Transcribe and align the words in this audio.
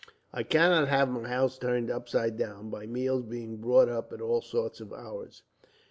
I 0.33 0.41
cannot 0.41 0.87
have 0.87 1.09
my 1.09 1.27
house 1.29 1.59
turned 1.59 1.91
upside 1.91 2.35
down, 2.35 2.71
by 2.71 2.87
meals 2.87 3.21
being 3.25 3.57
brought 3.57 3.87
up 3.87 4.11
at 4.11 4.19
all 4.19 4.41
sorts 4.41 4.79
of 4.81 4.91
hours. 4.91 5.43